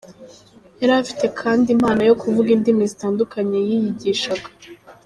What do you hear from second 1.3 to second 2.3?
kandi impano yo